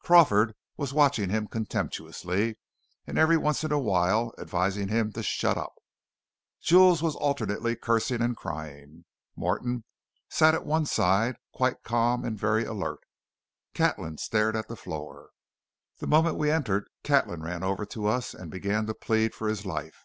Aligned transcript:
Crawford 0.00 0.54
was 0.76 0.92
watching 0.92 1.30
him 1.30 1.46
contemptuously 1.48 2.58
and 3.06 3.16
every 3.16 3.38
once 3.38 3.64
in 3.64 3.72
a 3.72 3.78
while 3.78 4.34
advising 4.38 4.88
him 4.88 5.12
to 5.12 5.22
"shut 5.22 5.56
up!" 5.56 5.76
Jules 6.60 7.02
was 7.02 7.16
alternately 7.16 7.74
cursing 7.74 8.20
and 8.20 8.36
crying. 8.36 9.06
Morton 9.34 9.84
sat 10.28 10.52
at 10.52 10.66
one 10.66 10.84
side 10.84 11.36
quite 11.54 11.84
calm 11.84 12.22
and 12.22 12.38
very 12.38 12.66
alert. 12.66 13.00
Catlin 13.72 14.18
stared 14.18 14.54
at 14.56 14.68
the 14.68 14.76
floor. 14.76 15.30
The 16.00 16.06
moment 16.06 16.36
we 16.36 16.50
entered 16.50 16.84
Catlin 17.02 17.42
ran 17.42 17.62
over 17.62 17.86
to 17.86 18.08
us 18.08 18.34
and 18.34 18.50
began 18.50 18.84
to 18.88 18.94
plead 18.94 19.34
for 19.34 19.48
his 19.48 19.64
life. 19.64 20.04